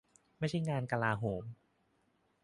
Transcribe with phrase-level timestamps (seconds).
[0.39, 1.43] ไม่ใช่งานกลาโหม